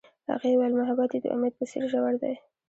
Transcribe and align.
هغې 0.29 0.49
وویل 0.53 0.73
محبت 0.79 1.09
یې 1.13 1.19
د 1.23 1.27
امید 1.35 1.53
په 1.57 1.65
څېر 1.69 1.83
ژور 1.91 2.13
دی. 2.21 2.35